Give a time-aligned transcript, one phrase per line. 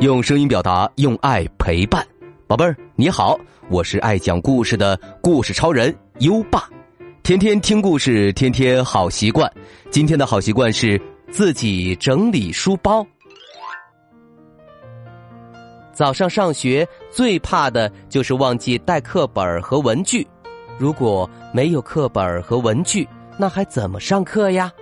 [0.00, 2.02] 用声音表达，用爱陪伴，
[2.46, 6.66] 宝贝儿你好，我是爱讲故事的故事超人优爸，
[7.22, 9.52] 天天听故事，天天好习惯。
[9.90, 10.98] 今天的好习惯是
[11.30, 13.06] 自己整理书包。
[15.92, 20.26] 早上上学最怕的就是忘记带课本和文具，
[20.78, 23.06] 如果没有课本和文具，
[23.36, 24.72] 那还怎么上课呀？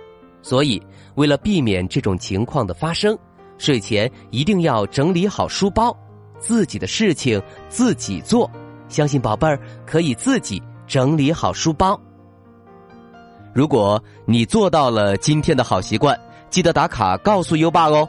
[0.41, 0.81] 所以，
[1.15, 3.19] 为了避免这种情况的发生。
[3.59, 5.95] 睡前一定要整理好书包，
[6.39, 8.49] 自己的事情自己做。
[8.87, 11.99] 相信宝贝儿可以自己整理好书包。
[13.53, 16.19] 如果你做到了今天的好习惯，
[16.49, 18.07] 记得打卡告诉优爸哦。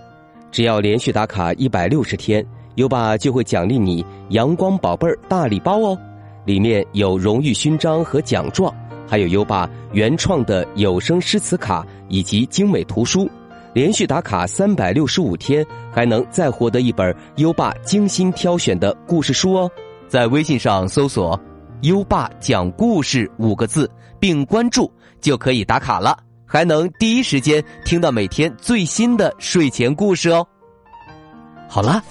[0.51, 2.47] 只要连续打卡一百六十天，
[2.77, 5.99] 优爸就会奖励你“阳光宝贝儿”大礼包哦。
[6.47, 8.75] 里面有荣誉勋章和奖状，
[9.07, 13.29] 还有优爸原创的有声诗词卡以及精美图书。
[13.73, 19.71] 连续打卡三百六十五天，还能再获得一本优爸精心挑选的故事书哦！
[20.09, 21.41] 在微信上搜索
[21.83, 30.45] “优爸讲故事”五个字，并关注就可以打卡了，还能第一时间听到每天最新的睡前故事哦。
[31.69, 32.03] 好了，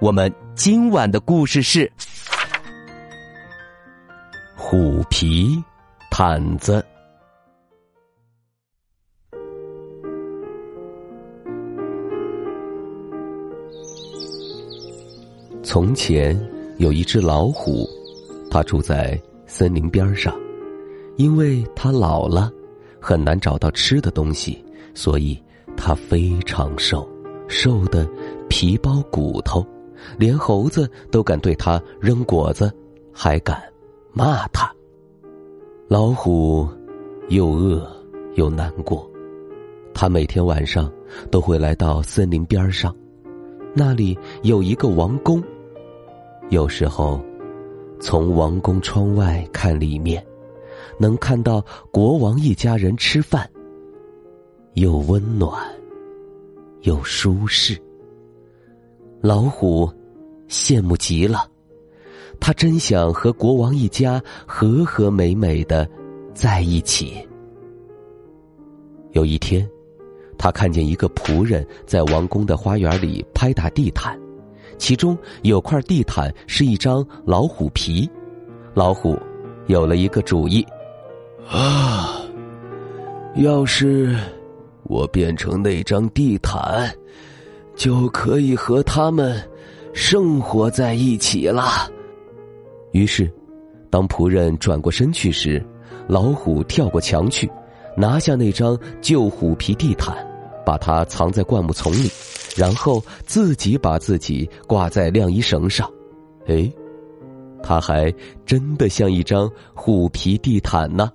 [0.00, 1.90] 我们今晚的故事是
[4.56, 5.62] 虎皮
[6.10, 6.84] 毯子。
[15.66, 16.40] 从前
[16.78, 17.88] 有一只老虎，
[18.48, 20.32] 它住在森林边上。
[21.16, 22.52] 因为它老了，
[23.00, 24.64] 很难找到吃的东西，
[24.94, 25.36] 所以
[25.76, 27.06] 它非常瘦，
[27.48, 28.08] 瘦的
[28.48, 29.66] 皮包骨头，
[30.16, 32.72] 连猴子都敢对它扔果子，
[33.12, 33.60] 还敢
[34.12, 34.72] 骂它。
[35.88, 36.68] 老虎
[37.28, 37.84] 又饿
[38.36, 39.04] 又难过，
[39.92, 40.88] 它每天晚上
[41.28, 42.94] 都会来到森林边上，
[43.74, 45.42] 那里有一个王宫。
[46.48, 47.20] 有时候，
[48.00, 50.24] 从王宫窗外看里面，
[50.96, 53.50] 能看到国王一家人吃饭，
[54.74, 55.52] 又温暖
[56.82, 57.76] 又舒适。
[59.20, 59.90] 老虎
[60.48, 61.50] 羡慕极了，
[62.38, 65.88] 他真想和国王一家和和美美的
[66.32, 67.26] 在一起。
[69.10, 69.68] 有一天，
[70.38, 74.16] 他看见一个仆人在王宫的花园里拍打地毯。
[74.78, 78.08] 其中有块地毯是一张老虎皮，
[78.74, 79.18] 老虎
[79.66, 80.64] 有了一个主意，
[81.48, 82.20] 啊，
[83.36, 84.16] 要是
[84.84, 86.90] 我变成那张地毯，
[87.74, 89.42] 就可以和他们
[89.92, 91.90] 生活在一起了。
[92.92, 93.30] 于是，
[93.90, 95.64] 当仆人转过身去时，
[96.06, 97.50] 老虎跳过墙去，
[97.96, 100.16] 拿下那张旧虎皮地毯，
[100.64, 102.10] 把它藏在灌木丛里。
[102.56, 105.86] 然后自己把自己挂在晾衣绳上，
[106.46, 106.72] 哎，
[107.62, 108.10] 他还
[108.46, 111.12] 真的像一张虎皮地毯呢。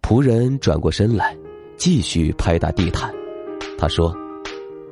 [0.00, 1.36] 仆人转过身来，
[1.76, 3.12] 继续拍打地毯。
[3.76, 4.16] 他说：“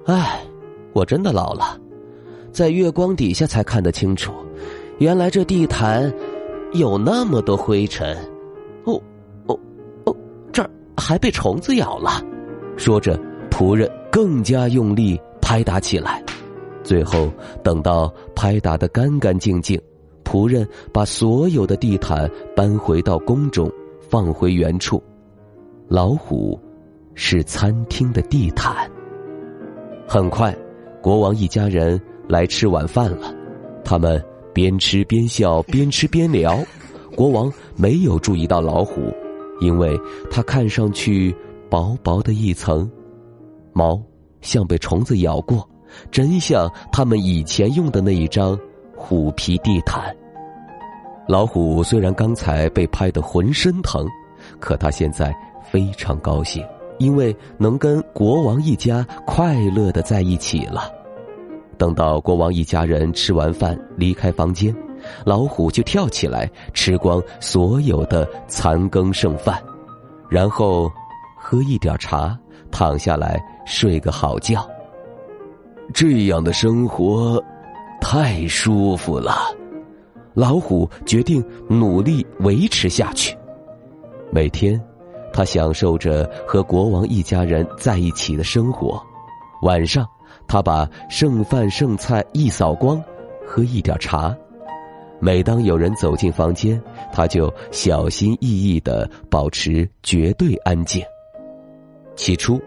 [0.06, 0.44] 哎，
[0.92, 1.78] 我真的老了，
[2.50, 4.32] 在月光底下才看得清楚，
[4.98, 6.12] 原来这地毯
[6.72, 8.16] 有那么多灰尘。
[8.82, 9.00] 哦，
[9.46, 9.56] 哦，
[10.06, 10.16] 哦，
[10.52, 12.20] 这儿还被虫子咬了。”
[12.76, 13.16] 说着。
[13.50, 16.22] 仆人更加用力拍打起来，
[16.82, 17.30] 最后
[17.62, 19.80] 等到拍打的干干净净，
[20.24, 23.70] 仆人把所有的地毯搬回到宫中，
[24.08, 25.02] 放回原处。
[25.88, 26.58] 老虎
[27.14, 28.90] 是餐厅的地毯。
[30.06, 30.56] 很快，
[31.02, 33.34] 国王一家人来吃晚饭了，
[33.84, 36.58] 他们边吃边笑，边吃边聊。
[37.14, 39.12] 国王没有注意到老虎，
[39.60, 39.98] 因为
[40.30, 41.34] 它看上去
[41.68, 42.90] 薄薄的一层。
[43.78, 44.02] 毛
[44.40, 45.68] 像被虫子咬过，
[46.10, 48.58] 真像他们以前用的那一张
[48.96, 50.12] 虎皮地毯。
[51.28, 54.04] 老虎虽然刚才被拍得浑身疼，
[54.58, 55.32] 可他现在
[55.62, 56.66] 非常高兴，
[56.98, 60.90] 因为能跟国王一家快乐的在一起了。
[61.76, 64.74] 等到国王一家人吃完饭离开房间，
[65.24, 69.62] 老虎就跳起来吃光所有的残羹剩饭，
[70.28, 70.90] 然后
[71.38, 72.36] 喝一点茶，
[72.72, 73.40] 躺下来。
[73.68, 74.66] 睡个好觉，
[75.92, 77.40] 这样的生活
[78.00, 79.54] 太舒服了。
[80.32, 83.36] 老虎决定努力维持下去。
[84.30, 84.82] 每天，
[85.34, 88.98] 他享受着和国王一家人在一起的生活。
[89.62, 90.06] 晚上，
[90.46, 92.98] 他把剩饭剩菜一扫光，
[93.46, 94.34] 喝一点茶。
[95.20, 96.82] 每当有人走进房间，
[97.12, 101.02] 他就小心翼翼的保持绝对安静。
[102.16, 102.58] 起初。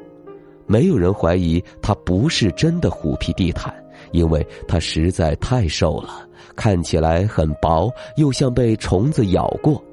[0.71, 3.75] 没有人怀疑它不是真的虎皮地毯，
[4.11, 6.25] 因为它实在太瘦了，
[6.55, 9.83] 看起来很薄，又像被虫子咬过。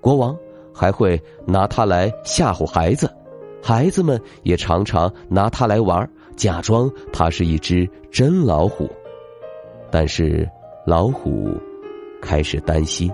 [0.00, 0.34] 国王
[0.72, 3.14] 还会拿它来吓唬孩子，
[3.62, 8.90] 孩子们也常常拿它来玩，假装它是一只真老虎。
[9.90, 10.48] 但是
[10.86, 11.50] 老虎
[12.22, 13.12] 开始担心。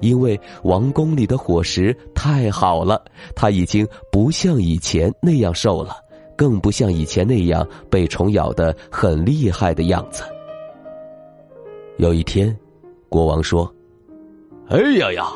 [0.00, 3.04] 因为王宫里的伙食太好了，
[3.36, 5.94] 他已经不像以前那样瘦了，
[6.40, 10.22] 更不像以前那样被虫咬的很厉害的样子。
[11.98, 12.58] 有一天，
[13.10, 13.70] 国王说
[14.70, 15.26] ：“哎呀呀，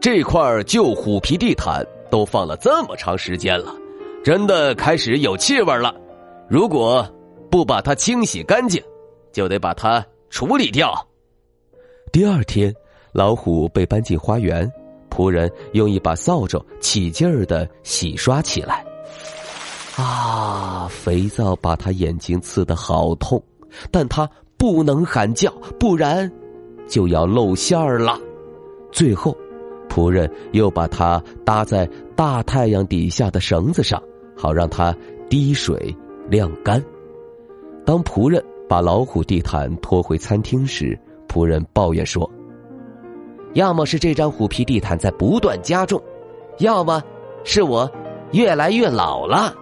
[0.00, 3.74] 这块旧虎皮地毯都放了这么长时间了，
[4.24, 5.94] 真的开始有气味了。
[6.48, 7.06] 如果
[7.50, 8.82] 不把它清洗干净，
[9.32, 10.94] 就得把它处理掉。”
[12.10, 12.74] 第二天。
[13.12, 14.66] 老虎被搬进花园，
[15.10, 18.82] 仆人用一把扫帚起劲儿的洗刷起来。
[20.02, 23.40] 啊，肥皂把他眼睛刺得好痛，
[23.90, 26.30] 但他不能喊叫，不然
[26.88, 28.18] 就要露馅儿了。
[28.90, 29.36] 最后，
[29.88, 34.02] 仆人又把它搭在大太阳底下的绳子上，
[34.36, 34.94] 好让它
[35.30, 35.94] 滴水
[36.28, 36.82] 晾干。
[37.86, 42.28] 当仆人把老虎地毯拖回餐厅时，仆人抱怨说。
[43.54, 46.02] 要么是这张虎皮地毯在不断加重，
[46.58, 47.02] 要么
[47.44, 47.90] 是我
[48.32, 49.54] 越来越老了，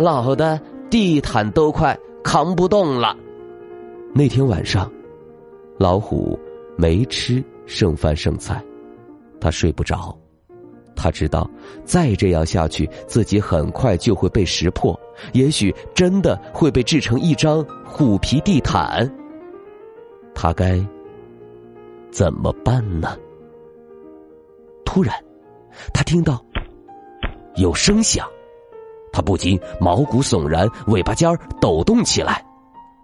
[0.00, 0.58] 老的
[0.88, 1.94] 地毯都快
[2.24, 3.14] 扛不动了。
[4.14, 4.90] 那天晚上，
[5.78, 6.40] 老虎
[6.74, 8.64] 没吃剩饭剩菜，
[9.38, 10.16] 他睡不着。
[10.96, 11.48] 他知道
[11.84, 14.98] 再这样下去，自己很快就会被识破，
[15.34, 19.06] 也许真的会被制成一张虎皮地毯。
[20.34, 20.82] 他该
[22.10, 23.18] 怎么办呢？
[24.82, 25.14] 突然，
[25.92, 26.42] 他听到
[27.56, 28.26] 有声响，
[29.12, 32.44] 他不禁毛骨悚然，尾巴尖儿抖动起来。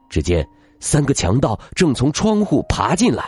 [0.09, 0.49] 只见
[0.79, 3.25] 三个强盗正从窗户爬进来，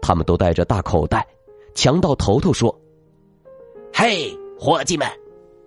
[0.00, 1.26] 他们都带着大口袋。
[1.74, 2.74] 强盗头头说
[3.92, 5.06] ：“嘿，伙计们，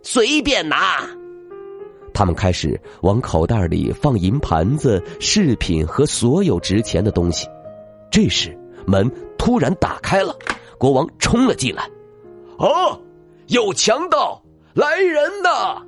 [0.02, 1.08] 随便拿。”
[2.14, 7.48] 他们开始往口袋里放银盘子、饰品和所有值钱的东西。
[8.10, 8.58] 这时，
[8.88, 10.34] 门突然打开了，
[10.78, 11.90] 国王冲了进来。
[12.58, 12.98] 哦，
[13.48, 14.42] 有强盗
[14.74, 15.82] 来人呐！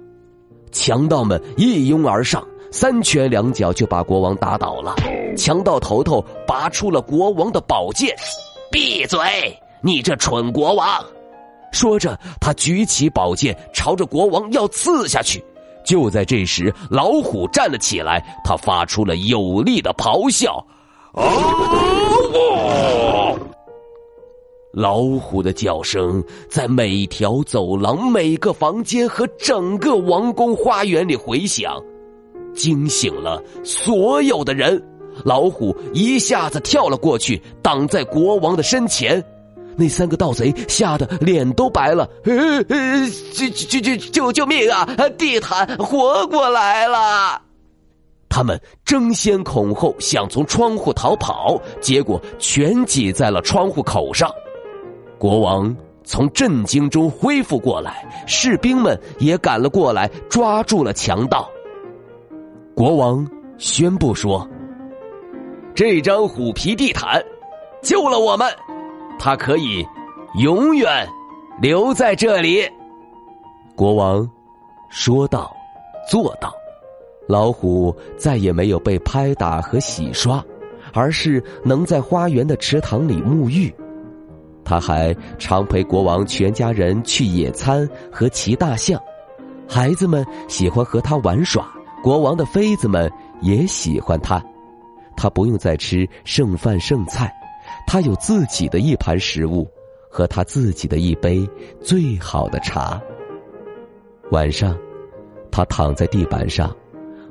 [0.88, 2.42] 强盗们一拥而上，
[2.72, 4.96] 三拳两脚就把国王打倒了。
[5.36, 8.16] 强盗头头拔出了国王的宝剑，
[8.72, 9.20] 闭嘴！
[9.82, 10.88] 你这蠢国王！
[11.74, 15.44] 说着，他举起宝剑朝着国王要刺下去。
[15.84, 20.66] 就在这时，老虎站了起来，他发出了有力的咆哮。
[24.78, 31.82] 老虎的叫声在每条走廊、每个房间和整个王宫花园里回响，
[32.54, 34.80] 惊醒了所有的人。
[35.26, 39.24] 老虎一下子跳了过去，挡在国王的身前。
[39.76, 44.86] 那三个盗贼吓得脸都白了， 呃呃，救救救救救命啊！
[45.18, 47.42] 地毯活过来了。
[48.30, 54.30] 他们争先恐后想从窗户逃跑，结果全挤在了窗户口上。
[55.18, 61.50] 国王从震惊中恢复过来，士兵们也赶了过来，抓住了强盗。
[62.76, 63.28] 国王
[63.58, 64.48] 宣布说
[65.74, 67.22] ：“这张虎皮地毯
[67.82, 68.48] 救了我们，
[69.18, 69.86] 它可以
[70.40, 71.08] 永远
[71.60, 72.70] 留在这里。”
[73.76, 74.30] 国王
[74.90, 75.52] 说道
[76.10, 76.54] ：“做到。”
[77.28, 80.42] 老虎再也没有被拍打和洗刷，
[80.94, 83.74] 而是能在花园的池塘里沐浴。
[84.68, 89.02] 他还常陪国王全家人去野餐和骑大象，
[89.66, 93.10] 孩子们喜欢和他玩耍，国王的妃子们
[93.42, 94.44] 也喜欢他。
[95.16, 97.34] 他不用再吃剩饭剩菜，
[97.88, 99.66] 他有自己的一盘食物
[100.12, 103.02] 和他自己的一杯最好的茶。
[104.32, 104.78] 晚上，
[105.50, 106.76] 他躺在地板上，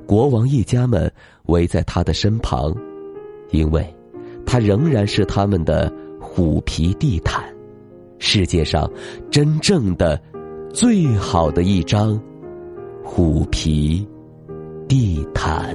[0.06, 1.12] 国王一家们
[1.48, 2.74] 围在他的身旁，
[3.50, 3.94] 因为
[4.46, 5.92] 他仍然是他们的。
[6.36, 7.42] 虎皮地毯，
[8.18, 8.86] 世界上
[9.30, 10.20] 真正的
[10.68, 12.20] 最好的一张
[13.02, 14.06] 虎皮
[14.86, 15.74] 地毯。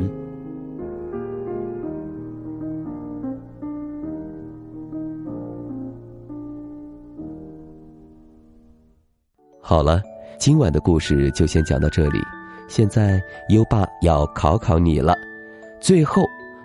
[9.60, 10.00] 好了，
[10.38, 12.20] 今晚的故事就先讲到这里。
[12.68, 15.16] 现在优爸要考考你了：
[15.82, 16.22] 最后，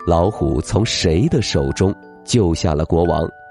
[0.07, 1.95] 老虎从谁的手中
[2.27, 3.27] 救下了国王？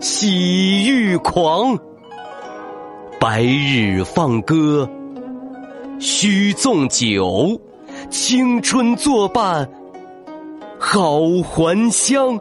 [0.00, 1.78] 喜欲狂，
[3.20, 4.88] 白日放歌
[5.98, 7.60] 须纵酒，
[8.08, 9.68] 青春作伴
[10.78, 12.40] 好还乡。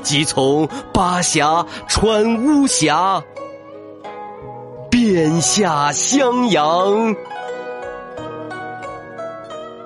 [0.00, 3.22] 即从巴峡穿巫峡，
[4.90, 7.14] 便下襄阳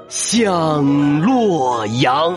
[0.08, 2.37] 向洛阳。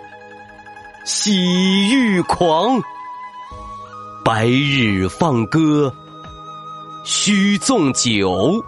[1.03, 2.79] 喜欲狂，
[4.23, 5.91] 白日放歌
[7.03, 8.63] 须纵酒，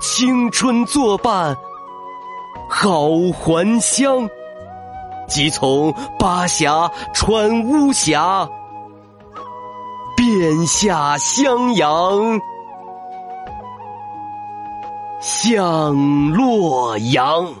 [0.00, 1.56] 青春作伴
[2.68, 4.28] 好还乡。
[5.28, 8.48] 即从巴峡穿巫峡，
[10.16, 12.40] 便下襄阳
[15.20, 17.54] 向洛阳。